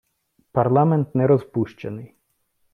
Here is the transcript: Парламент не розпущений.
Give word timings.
Парламент 0.51 1.15
не 1.15 1.27
розпущений. 1.27 2.15